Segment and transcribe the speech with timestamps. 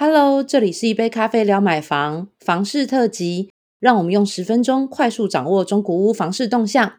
[0.00, 6.92] Hello，这里是一杯咖啡聊买房房市特辑，让我们用十分钟快速掌握中古屋房市动向。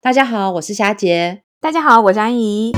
[0.00, 1.42] 大家好，我是霞姐。
[1.60, 2.72] 大家好，我是安怡。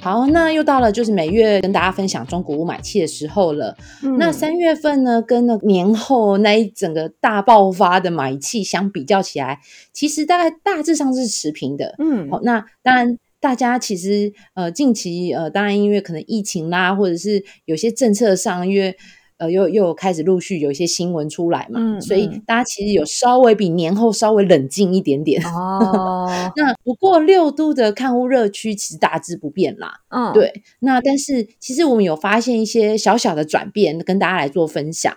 [0.00, 3.76] 好，那又到了就是每月跟大家分享中古屋买气的时候了。
[4.18, 9.60] 那三月份呢，跟那年后那一整个大爆发的买气相比较起来，
[9.92, 11.94] 其实大概大致上是持平的。
[11.98, 13.18] 嗯，好，那当然。
[13.44, 18.96] 大家其实呃近期呃当然因为可能疫情啦，或者是有些政策上，因为
[19.36, 25.44] 呃又又开始陆续有一些新闻出来嘛，所以大家其实有稍微比年后稍微冷静一点点。
[25.44, 30.00] 哦， 那不过六都的看屋热区其实大致不变啦。
[30.08, 30.62] 嗯，对。
[30.78, 35.14] 那但是其实我们有发现一些小小的转变，跟大家来做分享。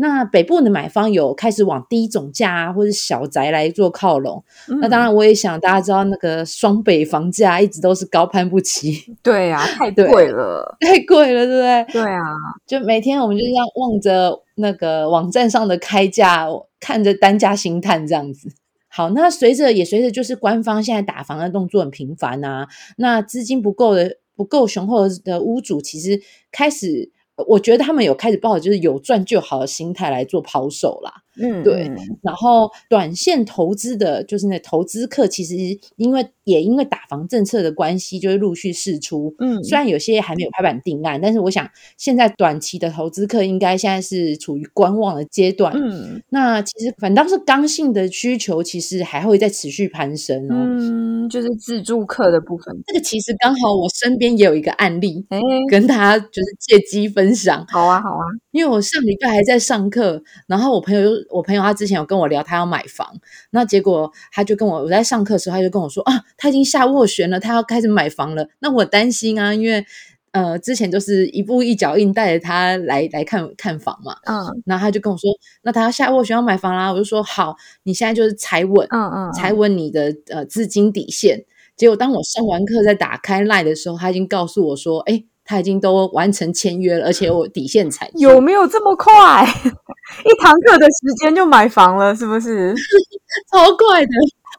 [0.00, 4.42] 那北部的买方有开始往低总价啊，或者小宅来做靠拢。
[4.80, 9.14] 那当然，我也想大家知道，那个双北房价一直都是高攀不起。
[9.22, 12.02] 对啊，太贵了，太贵了，对不对？
[12.02, 12.22] 对啊，
[12.66, 16.46] 就每天我们就这样望着那个网站上的开价，
[16.80, 18.50] 看着单价心叹这样子。
[18.88, 27.12] 好，那随着也随着就是官方现在打房的动作很频繁啊，那资金不够的不够雄厚的屋主，其实开始。
[27.46, 31.22] 我觉得他们有开始抱着就是有赚就好的心态来做抛售啦。
[31.40, 31.90] 嗯，对。
[32.22, 35.56] 然后短线投资的，就是那投资客，其实
[35.96, 39.34] 因为也因为打房政策的关系，就是陆续释出。
[39.38, 45.72] 嗯，虽然有些还没有拍板定案，但是我想现在短期的投资客应该现在是处于观望的阶段。
[45.74, 50.54] 嗯，那其实反倒是刚性的需求，其实还会再持续攀升哦。
[50.54, 55.24] 嗯，就是自助客的部分，这个其实刚好我身边也有一个案例，
[55.70, 57.64] 跟大家就是借机分享。
[57.68, 61.29] 好啊，好啊，因为我上礼拜还在上课，然后我朋友又。
[61.30, 63.06] 我朋友他之前有跟我聊，他要买房，
[63.50, 68.48] 那结果他就跟我我在上课的时候，他就跟我说啊，他已经下斡旋了，他要开始买房了。
[68.58, 69.84] 那我担心啊，因为
[70.32, 75.30] 呃之前就是一步一脚印带着他来来看看房嘛，嗯，然后他就跟我说，
[75.62, 81.44] 那他要下斡旋要买房啦，我就说好，你现在就是踩稳，嗯嗯，踩稳你的呃资金底线。
[81.76, 85.24] 结果当我上完课再打开 line 的时候，他已经告诉我说，哎。
[85.50, 89.44] 他已经都完成签约了，而且我底线才有没有这么快？
[90.24, 92.72] 一堂课的时间就买房了，是不是？
[93.52, 94.08] 超快的。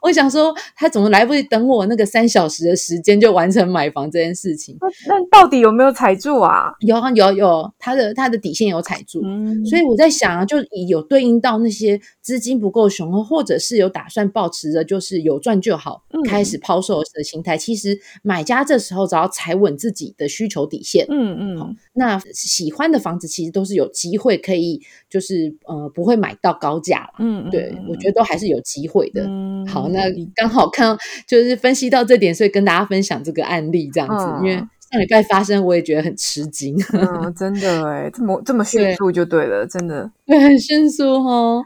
[0.01, 4.75] 我想说，他怎么来不及等我那个三小时的时间就完成买房这件事情？
[5.07, 6.73] 那到底有没有踩住啊？
[6.79, 9.21] 有啊，有有，他的他的底线有踩住，
[9.63, 10.57] 所以我在想啊，就
[10.87, 17.55] 有对应到那些资金不够雄厚，或者是有打算保持着，就是有赚就好，开始抛售的心态。
[17.55, 27.13] 其实买家这时候只要踩稳自己的需求底线，嗯嗯，那喜欢的房子其实都是有机会可以，就是呃不会买到高价了。
[27.19, 29.29] 嗯，对我觉得都还是有机会的。
[29.67, 29.90] 好。
[29.91, 30.01] 那
[30.35, 30.97] 刚好看，
[31.27, 34.25] 就是分析到这点，所以跟大家分享这个案例这样子。
[34.45, 36.75] 因为上礼拜发生，我也觉得很吃惊。
[36.93, 41.63] 嗯，真的哎，这么这么迅速就对了，真的对，很迅速哦。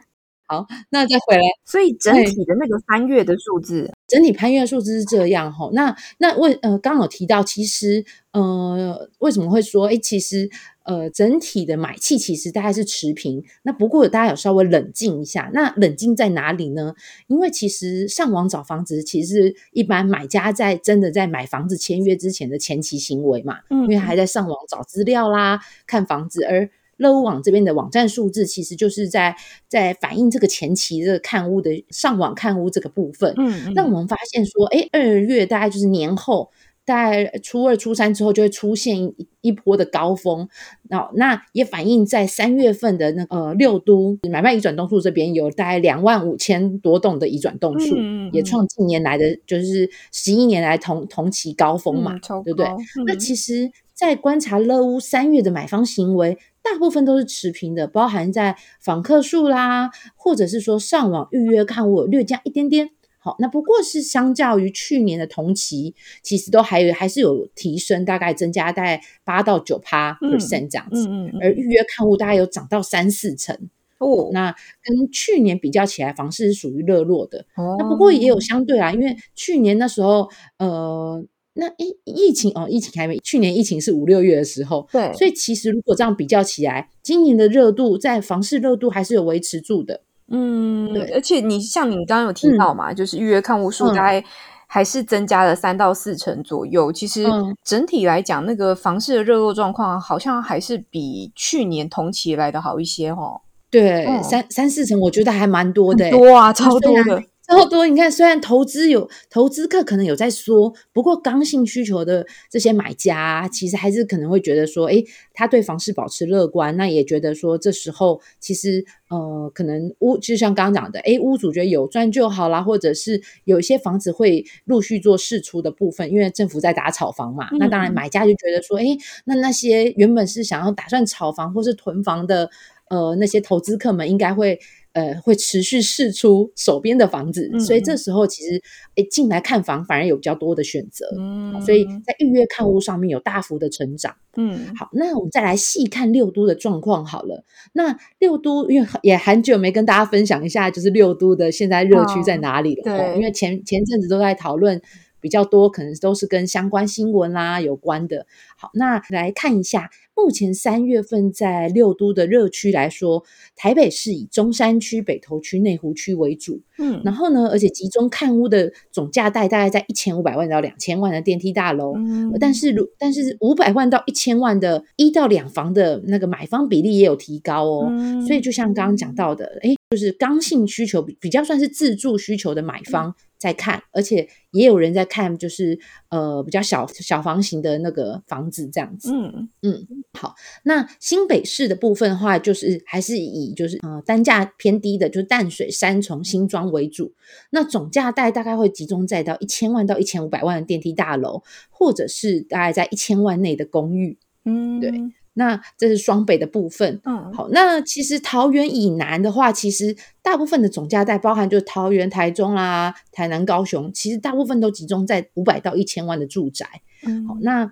[0.48, 5.70] 好，那再回来，所以整体的那个三月的数字，整体攀月数字是这样哈。
[5.74, 10.50] 那那为呃，刚好提到，其实呃，为什么会说哎，其实。
[10.86, 13.44] 呃，整体的买气其实大概是持平。
[13.64, 16.94] 那不过大家有稍微冷静一下，那冷静在哪里呢？
[17.26, 26.44] 因为其实上网找房子，其实一般买家在真的在买房子签约之前的前期行为嘛，因为还在上网找资料啦、看房子。
[26.44, 29.36] 而乐屋网这边的网站数字，其实就是在
[29.68, 33.34] 在反映这个前期的看屋的上网看屋这个部分。
[33.38, 36.52] 嗯，那我们发现说，哎，二月大概就是年后。
[36.86, 40.48] 在初二、初三之后，就会出现一一波的高峰。
[40.84, 47.96] 那那也反映在三月份的那呃六都买卖移转动数这边有大概两万五千多栋的移转动数，
[48.32, 52.68] 也创近年来的就是十一年来同同期高峰嘛，对不对？
[53.08, 62.92] 那其实，在观察乐屋三月的买方行为，大部分都是持平的，包含在访客数啦，或者是说上网预约看我略降一点点。
[63.26, 71.08] 好，那不过是相较于去年的同期，其实都还有还是有提升，大概增加大概八到九趴 percent 这样子。
[71.10, 71.40] 嗯嗯。
[71.42, 73.58] 而预约看护大概有涨到三四成
[73.98, 74.30] 哦。
[74.32, 77.48] 那跟去年比较起来，房市是属于热络的。
[77.56, 77.76] 哦。
[77.80, 80.30] 那不过也有相对啊，因为去年那时候，
[80.60, 84.88] 呃，那疫疫情哦，疫情还没，去年疫情是五六月的时候。
[84.92, 85.12] 对。
[85.14, 90.02] 所以其实如果这样比较起来，今年的热度在房市热度还是有维持住的。
[90.32, 94.24] 嗯，对，而且你像你刚刚有提到嘛，就是预约看屋数大概
[94.68, 96.92] 还是增加了三到四成左右。
[96.92, 97.26] 其实
[97.64, 103.42] 整体来讲，那个房市的热络状况好像还是比去年同期来的好一些哦。
[103.70, 107.22] 对，三三四成，我觉得还蛮多的，多啊，超多的。
[107.48, 107.86] 超多。
[107.86, 115.04] 你看，虽然投资有投资客可能有在说，不过刚性需求的这些买家，其实还是可能会觉得说，哎，
[115.34, 128.86] 他对房市保持乐观，那也觉得说，这时候其实呃，可能屋就像刚刚讲的，哎，屋主觉得有赚就好啦，或者是有一些房子会陆续做释出的部分，因为政府在打炒房嘛，那当然买家就觉得说，哎，
[129.26, 132.50] 那那些原本是想要打算炒房或是囤房的。
[132.88, 134.60] 呃，那些投资客们应该会
[134.96, 138.62] 呃会持续试出手边的房子，所以这时候其实
[138.96, 147.44] 诶进来看房反而有比较多的选择，嗯，所以在预约看屋上面有大幅的成长，嗯，好，那我们再来细看六都的状况好了。
[147.74, 154.82] 那六都因为也很久没跟大家分享一下，就是六都的现在热区在哪里了，对，因为前前阵子都在讨论。
[155.26, 158.28] 比较多可能都是跟相关新闻啦有关的。
[158.56, 163.24] 好，那来看一下，目前三月份在六都的热区来说，
[163.56, 166.62] 台北市以中山区、北投区、内湖区为主。
[166.78, 171.96] 嗯，然后呢，而且集中看屋的总价带大概在一千五百万到两千万的电梯大楼。
[171.96, 177.88] 嗯，但是如但是五百万到一千万的一到两房的那个买方比例也有提高哦。
[177.90, 183.16] 嗯，所以就像刚刚讲到的，哎，就是刚性需求比较算是自住需求的买方。
[183.38, 185.78] 在看，而且也有人在看，就是
[186.10, 189.12] 呃比较小小房型的那个房子这样子。
[189.14, 190.34] 嗯嗯，好，
[190.64, 197.14] 那新北市的部分的话，就是还是以就是呃单价偏低的，就是淡水、三重、新庄为主。
[197.52, 204.18] 那总价带大概会集中在到一千万到一千五百万的电梯大楼，或者是大概在一千万内的公寓。
[204.46, 204.92] 嗯，对。
[205.36, 216.66] 那这是双北的部分，嗯，好，那其实桃园以南的话，其实大部分的总价带包含就是桃园、台中啦、台南、高雄，其实大部分都集中在五百到一千万的住宅，
[217.06, 217.72] 嗯，好，那。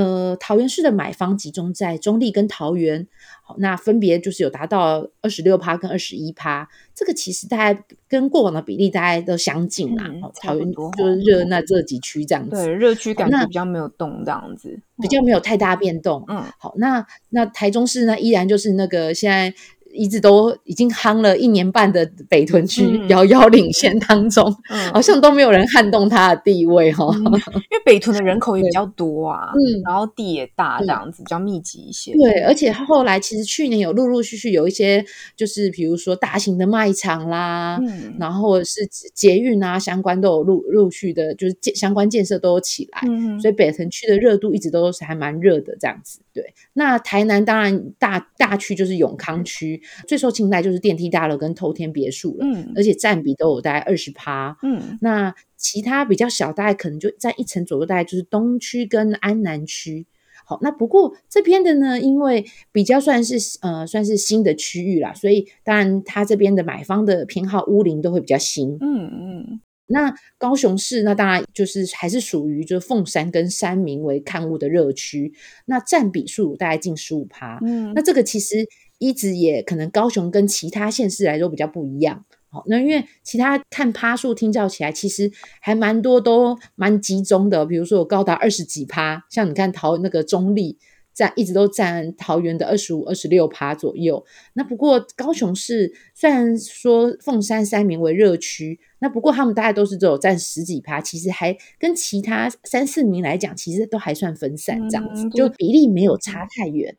[0.00, 3.06] 呃，桃园市的买方集中在中立跟桃园，
[3.42, 10.10] 好，那分别就是有达到二十六趴跟二十一趴，这个其实大概跟过往的比例大概都相近啦。
[10.42, 16.24] 桃园就是热那这几区这样子，对，热区感觉比较没有动这样子，比较没有太大变动。
[16.28, 19.54] 嗯，好，那那台中市呢，依然就是那个现在。
[19.92, 24.54] 一直都已经夯了一年半的北屯区遥遥领先当中，
[24.92, 27.06] 好像都没有人撼动它的地位哈。
[27.16, 32.12] 因为北屯的人口也比较多啊，嗯，然后地也大，这样子比较密集一些。
[32.12, 35.04] 对，而且后来其实去年有陆陆续续有一些，
[35.36, 46.20] 就是比如说大型的卖场啦，嗯，然后是捷运啊相关都有陆陆续的，就是建相关建设都有起来，嗯，所以北屯区的热度一直都是还蛮热的这样子。
[46.32, 60.06] 对，那台南当然大大区就是永康区，最受青睐就是电梯大楼跟透天别墅了，嗯，而且占比都有大概二十趴，嗯，那其他比较小，大概可能就占一层左右，大概就是东区跟安南区。
[60.44, 69.60] 好，那不过这边的呢，因为比较算是呃算是新的区域啦，所以当然它这边的买方的偏好屋龄都会比较新，嗯嗯。
[69.92, 75.32] 那高雄市，那当然就是还是属于就是凤山跟山明为看物的热区，
[75.66, 77.58] 那占比数大概近十五趴。
[77.64, 78.64] 嗯，那这个其实
[79.00, 82.24] 一直也可能高雄跟其他县市来说比较不一样。
[82.48, 90.78] 好，那因为其他看趴数听叫起来，其实还蛮多都蛮集中的，比如说有高达二十几趴，像你看桃那个中立。
[91.12, 94.24] 占一直都占桃园的二十五、二十六趴左右。
[94.54, 106.96] 那不过高雄市虽然说凤山三名为热区，那不过他们大概都是只有占十几趴，其实还跟其他三四名来讲，其实都还算分散这样子，就比例没有差太远，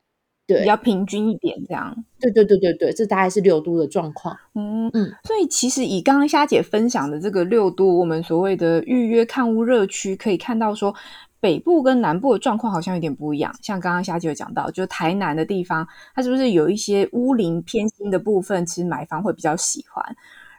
[0.51, 1.95] 对，比较平均一点这样。
[2.19, 4.37] 对对对对对，这大概是六度的状况。
[4.55, 10.93] 嗯嗯，所以其实以刚刚虾姐分享的这个六度，我们所谓的预约看屋热区，可以看到说。
[11.39, 20.05] 北部跟南部的状况好像有点不一样，像刚刚夏姐有讲到，就台南的地方，它是不是有一些屋龄偏新的部分，其实买方会比较喜欢。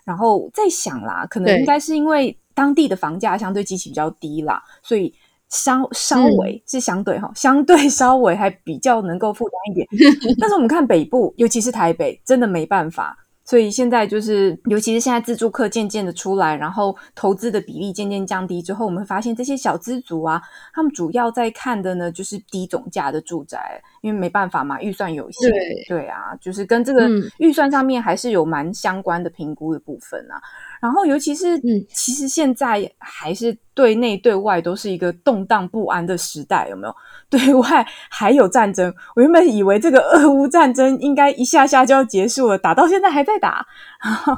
[0.04, 5.14] 然后在想啦，可能应该是因为当地的房价相对机器比较低啦，所以
[5.52, 9.86] 稍稍微是相对哈，相对稍微还比较能够负担一点。
[10.40, 13.16] 但是我们看北部，尤其是台北，真的没办法。
[13.44, 20.40] 所以现在就是，尤其是现在自助客渐渐的出来，然后投资的比例渐渐降低之后，我们发现这些小资族啊，
[20.72, 25.50] 他们主要在看的呢，就是低总价的住宅，因为没办法嘛，预算有限。
[25.50, 30.36] 对对啊，就是跟这个预算上面还是有蛮相关的评估的部分啊。
[30.80, 36.94] 然后，尤其是，嗯，其实现在还是对内对外都是一个动荡不安的时代，有没有？
[37.30, 43.64] 对外还有战争，我原本以为这个俄乌战争应该一下下就要结束了，打到现在还在打，
[44.02, 44.36] 然后，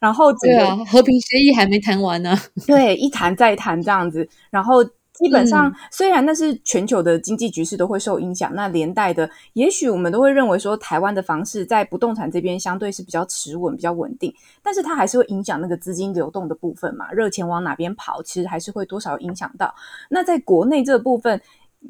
[0.00, 2.36] 然后，对啊，和平协议还没谈完呢。
[2.66, 19.72] 对，一谈再谈这样子，然后基本上虽然那是全球的经济局势都会受影响，那连带的，也许我们都会认为说，台湾的房市在不动产这边相对是比较持稳、比较稳定，但是它还是会影响那个资金流动的部分嘛，热钱往哪边跑，其实还是会多少影响到。
[20.10, 21.40] 那在国内这部分，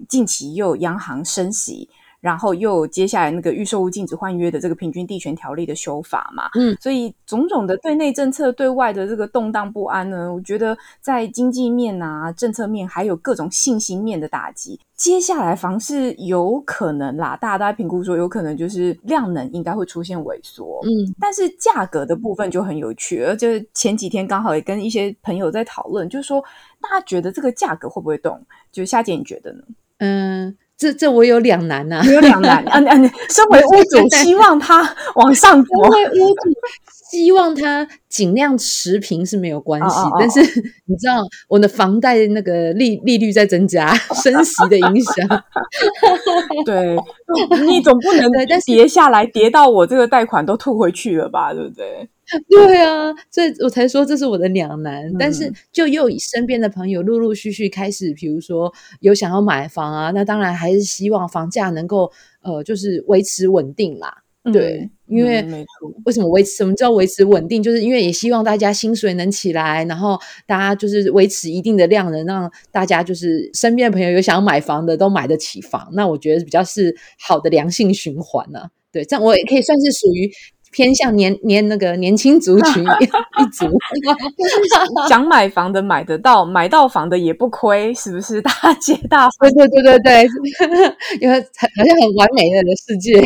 [0.09, 1.89] 近期又有央行升息。
[2.25, 26.43] 然后又接下来那个预售物禁止换约的这个平均地权条例的修法嘛，嗯，所以种种的对内政策、对外的这个动荡不安呢，我觉得在经济面啊、政策面还有各种信心面的打击，接下来房市有可能啦，大家都在评估说有可能就是量能应该会出现萎缩，嗯，但是价格的部分就很有趣，而且前几天刚好也跟一些朋友在讨论，就是说
[26.81, 28.41] 大家觉得这个价格会不会动？
[28.73, 29.63] 就夏姐你觉得呢？
[29.99, 30.57] 嗯。
[30.77, 32.73] 这这我有两难呐，有两难啊！
[32.91, 34.83] 啊，你 身为屋主，希望它
[35.15, 36.41] 往上走；身为屋主，
[37.11, 39.97] 希望它尽量持平是没有关系。
[40.19, 40.41] 但是
[40.87, 45.45] 你知道，我的房贷那个利利率在增加，升息的影响。
[46.67, 46.97] 对，
[47.65, 48.29] 你总不能
[48.67, 51.55] 跌下来，跌到我这个贷款都吐回去了吧？
[51.55, 52.09] 对不对？
[52.49, 55.13] 对啊，所以我才说这是我的两难。
[55.19, 62.11] 但是就又以身边的朋友陆陆续续开始，比如说有想要买房啊，那当然还是希望房价能够
[62.43, 64.23] 呃，就是维持稳定啦。
[64.53, 65.43] 对，因为
[66.05, 66.57] 为什么维持？
[66.57, 67.63] 什么叫维持稳定？
[67.63, 75.89] 就是因为也希望大家薪水能起来，然后大家就是维持一定的量能，让大家就是身边的朋友有想要买房的都买得起房。
[75.93, 78.69] 那我觉得比较是好的良性循环呢。
[78.93, 80.31] 对，这样我也可以算是属于。
[80.75, 83.65] 偏向年年那个年轻族群一 族，
[85.09, 88.43] 想买房的买得到，买到房的也不亏，是不是？
[88.43, 88.51] 大
[88.81, 90.29] 姐大对对对对对，
[91.21, 93.23] 因为好像很完美的世界。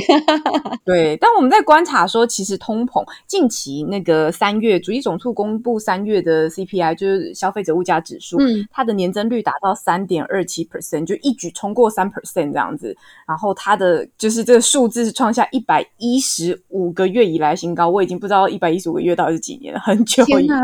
[0.85, 12.95] 对，但我们在观察说，其实通膨近期那个三月，主义总处公布三月的 CPI，就是消费者物价指数，嗯，它的年增率达到三点二七 percent，就一举冲过三 percent 这样子。
[13.27, 17.38] 然后它的就是这个数字是创下一百一十五个月以。
[17.39, 20.25] 来新高，我已经不知道一百一十五个月到底是几年了，很久。
[20.25, 20.61] 天哪！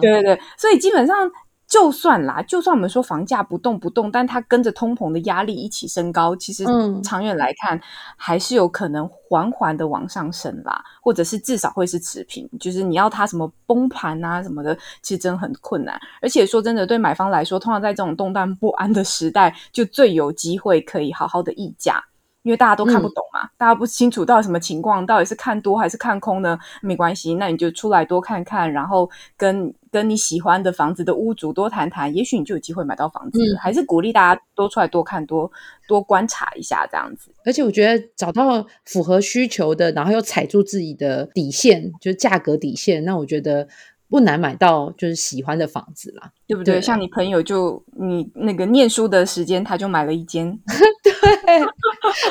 [0.00, 1.30] 对对对，所以基本上
[1.66, 6.64] 就算啦，就算我们说房价不动不动，但它跟着通膨的压力一起升高，其实
[7.02, 7.78] 长远来看
[8.16, 12.48] 还是有可能缓缓的往上升啦，或者是至少会是持平。
[12.58, 16.00] 就是你要它什么崩盘啊什么的，其实真的很困难。
[16.22, 22.02] 而且说真的，对买方来说，通常在这种动荡不安的时代，就最有机会可以好好的议价。
[22.48, 26.58] 因为大家都看不懂嘛，大家不清楚到底什么情况，到底是看多还是看空呢？
[26.80, 33.38] 没关系，那你就出来多看看，然后跟跟你喜欢的房子的屋主多谈谈，也许你就有机会买到房子。
[33.60, 35.52] 还是鼓励大家多出来多看多
[35.86, 37.30] 多观察一下这样子。
[37.44, 43.68] 而且我觉得找到符合需求的，然后又踩住自己的底线，就是价格底线，那我觉得。
[44.10, 46.80] 不难买到就是喜欢的房子啦，对不对？
[46.80, 50.58] 像你朋友就你那个念书的时间，他就买了一间，
[51.04, 51.12] 对。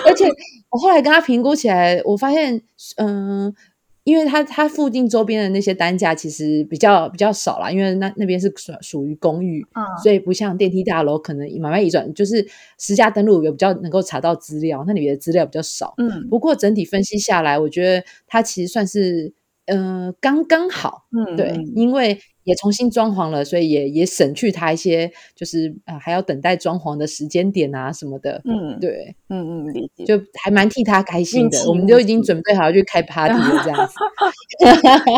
[0.06, 0.26] 而且
[0.70, 2.62] 我后来跟他评估起来，我发现，
[2.98, 3.54] 嗯，
[4.04, 9.66] 因为他他附近周边的那些单价其实比较比较少啦，因为那那边是属属于公寓，
[10.04, 12.46] 所以不像电梯大楼，可能买卖移转就是
[12.78, 15.94] 实价登录有比较能够查到资料，那里面的资料比较少。
[15.98, 19.34] 嗯，不过整体分析下来，我觉得他其实算是。
[19.68, 33.96] 嗯，刚刚好，嗯，对，因为也重新装潢了，所以也也省去他一些，就是啊，还要等待装潢的时间点啊什么的，嗯，对，嗯嗯，理解，就还蛮替他开心的，我们就已经准备好要去开 party 了，这样子，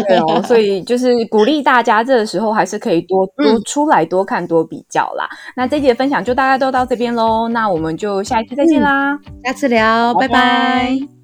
[0.08, 5.30] 对哦，所 以就是鼓励大家这个时候还是可以多多出来多看多比较啦。
[5.56, 11.19] 那这节分享就大家都到这边喽，那我们就下一次再见啦，下次聊，拜拜。